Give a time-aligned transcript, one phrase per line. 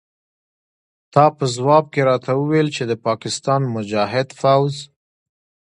[1.13, 4.73] تا په ځواب کې راته وویل چې د پاکستان مجاهد پوځ.